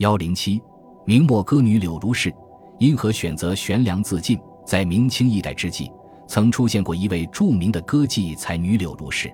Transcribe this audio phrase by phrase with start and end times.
[0.00, 0.62] 幺零七，
[1.04, 2.34] 明末歌女柳如是，
[2.78, 4.40] 因何选择悬梁自尽？
[4.64, 5.92] 在明清一代之际，
[6.26, 9.30] 曾出现过一位著名的歌妓才女柳如是，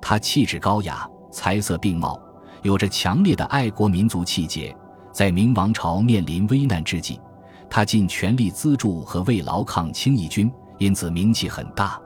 [0.00, 2.16] 她气质高雅，才色并茂，
[2.62, 4.72] 有着强烈的爱国民族气节。
[5.10, 7.20] 在明王朝面临危难之际，
[7.68, 10.48] 她尽全力资助和慰劳抗清义军，
[10.78, 12.00] 因此名气很大。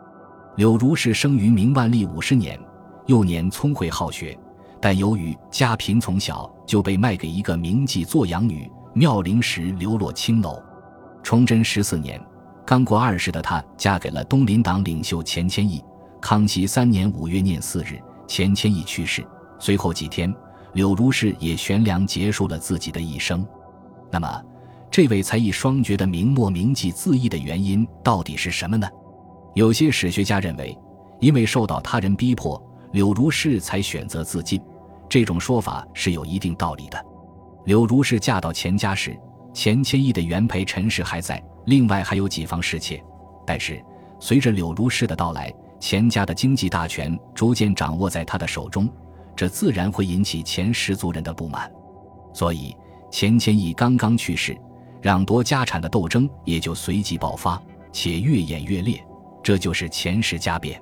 [0.57, 2.59] 柳如是生于明万历五十年，
[3.09, 4.39] 幼年聪慧好学，
[4.81, 10.61] 但由于家贫，从小就被卖给一个名妓做养女，妙龄时流落青楼。
[11.23, 12.21] 崇祯十四年。
[12.67, 15.83] 刚过二十的她嫁给了东林党领袖钱谦益。
[16.21, 19.27] 康熙三年五月廿四日，钱谦益去世。
[19.59, 20.33] 随后几天，
[20.75, 23.45] 柳如是也悬梁结束了自己的一生。
[24.11, 24.43] 那么，
[24.89, 28.89] 这位才艺双绝的明末名妓自缢的原因到底是什么呢？
[29.55, 30.79] 有些史学家认为，
[31.19, 32.63] 因为受到他人逼迫，
[32.93, 34.61] 柳如是才选择自尽。
[35.11, 37.05] 这种说法是有一定道理的。
[37.67, 39.19] 柳如是嫁到钱家时，
[39.53, 41.43] 钱谦益的原配陈氏还在。
[41.67, 43.03] 另外还有几房侍妾，
[43.45, 43.85] 但是
[44.19, 48.89] 随着柳如是的到来，钱家的经济大权逐渐掌握在他的手中，
[49.37, 51.71] 这自然会引起钱氏族人的不满。
[52.33, 52.75] 所以
[53.11, 54.57] 钱谦益刚刚去世，
[55.03, 57.61] 让夺家产的斗争也就随即爆发，
[57.93, 59.05] 且越演越烈。
[59.43, 60.81] 这就是钱氏家变。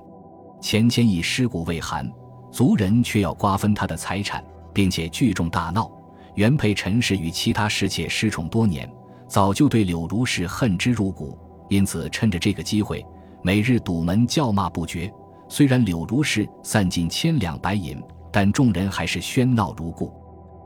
[0.61, 2.09] 钱谦益尸骨未寒，
[2.51, 5.91] 族人却要瓜分他的财产，并且聚众大闹。
[6.35, 8.89] 原配陈氏与其他侍妾失宠多年。
[9.27, 11.37] 早就对柳如是恨之入骨，
[11.69, 13.05] 因此趁着这个机会，
[13.43, 15.13] 每日堵门叫骂不绝。
[15.51, 20.11] 虽然柳如是散尽千两白银，但众人还是喧闹如故。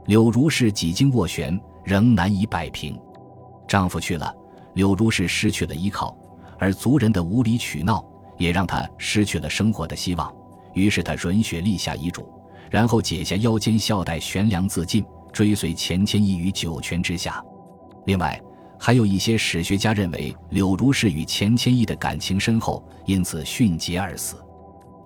[0.07, 2.97] 柳如是几经斡旋，仍难以摆平。
[3.67, 4.33] 丈夫去了，
[4.75, 6.17] 柳如是失去了依靠，
[6.57, 8.05] 而族人的无理取闹
[8.39, 10.33] 也让她失去了生活的希望。
[10.75, 12.29] 于是他准血立下遗嘱，
[12.71, 17.45] 然后解下腰间孝带，悬梁自尽，追随钱谦益于九泉之下。
[18.07, 18.41] 另外。
[18.85, 24.45] 还有一些史学家认为柳如是与钱谦益的感情深厚，因此殉节而死。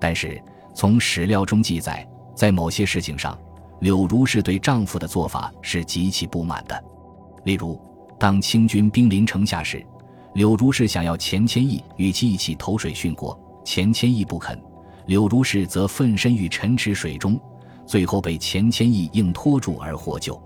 [0.01, 0.43] 但是
[0.75, 3.39] 从史料中记载，在某些事情上，
[3.83, 6.85] 柳如是对丈夫的做法是极其不满的。
[7.45, 7.79] 例如，
[8.19, 9.85] 当清军兵临城下时，
[10.33, 14.59] 柳如是想要钱谦益与其一起投水殉国，钱谦益不肯，
[15.07, 17.41] 柳如是则奋身于沉池水中，
[17.87, 20.41] 最后被钱谦益硬拖住而获救。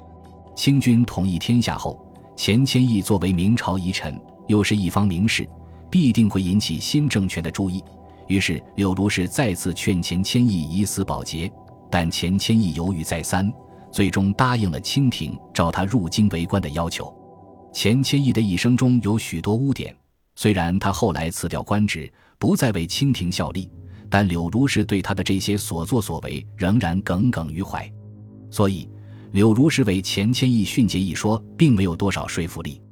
[0.55, 2.07] 清军统一天下后。
[2.37, 5.47] 钱谦益作为明朝遗臣，又是一方名士，
[5.91, 7.85] 必定会引起新政权的注意。
[8.29, 11.53] 于是柳如是再次劝钱谦益以死保节，
[11.91, 13.53] 但钱谦益犹豫再三，
[13.93, 17.15] 最终答应了清廷召他入京为官的要求。
[17.75, 19.95] 钱谦益的一生中有许多污点，
[20.35, 23.71] 虽然他后来辞掉官职，不再为清廷效力，
[24.11, 27.91] 但柳如是对他的这些所作所为仍然耿耿于怀，
[28.51, 28.87] 所以。
[29.33, 32.83] 柳如是为钱谦益殉节一说，并没有多少说服力。